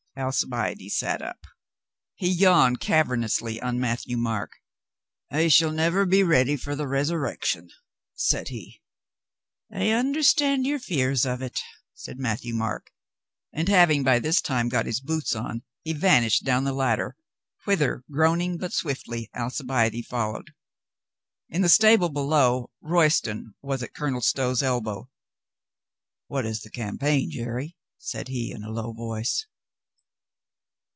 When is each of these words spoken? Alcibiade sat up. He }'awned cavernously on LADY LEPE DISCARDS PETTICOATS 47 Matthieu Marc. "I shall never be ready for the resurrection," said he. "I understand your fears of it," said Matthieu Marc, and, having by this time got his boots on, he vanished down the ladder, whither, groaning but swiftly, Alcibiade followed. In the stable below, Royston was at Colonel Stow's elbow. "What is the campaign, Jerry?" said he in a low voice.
Alcibiade 0.17 0.89
sat 0.91 1.21
up. 1.21 1.39
He 2.15 2.33
}'awned 2.45 2.81
cavernously 2.81 3.61
on 3.61 3.79
LADY 3.79 3.79
LEPE 4.13 4.19
DISCARDS 4.19 4.51
PETTICOATS 5.31 5.57
47 5.61 5.71
Matthieu 5.71 5.71
Marc. 5.71 5.71
"I 5.71 5.71
shall 5.71 5.71
never 5.95 6.05
be 6.05 6.23
ready 6.23 6.57
for 6.57 6.75
the 6.75 6.87
resurrection," 6.87 7.69
said 8.13 8.49
he. 8.49 8.81
"I 9.73 9.91
understand 9.91 10.67
your 10.67 10.79
fears 10.79 11.25
of 11.25 11.41
it," 11.41 11.61
said 11.93 12.19
Matthieu 12.19 12.53
Marc, 12.53 12.91
and, 13.53 13.69
having 13.69 14.03
by 14.03 14.19
this 14.19 14.41
time 14.41 14.67
got 14.67 14.85
his 14.85 14.99
boots 14.99 15.33
on, 15.33 15.63
he 15.81 15.93
vanished 15.93 16.43
down 16.43 16.65
the 16.65 16.73
ladder, 16.73 17.15
whither, 17.63 18.03
groaning 18.11 18.57
but 18.57 18.73
swiftly, 18.73 19.29
Alcibiade 19.33 20.03
followed. 20.05 20.53
In 21.47 21.61
the 21.61 21.69
stable 21.69 22.09
below, 22.09 22.69
Royston 22.81 23.53
was 23.61 23.81
at 23.81 23.93
Colonel 23.93 24.21
Stow's 24.21 24.61
elbow. 24.61 25.09
"What 26.27 26.45
is 26.45 26.63
the 26.63 26.69
campaign, 26.69 27.31
Jerry?" 27.31 27.77
said 27.97 28.27
he 28.27 28.51
in 28.51 28.61
a 28.65 28.71
low 28.71 28.91
voice. 28.91 29.45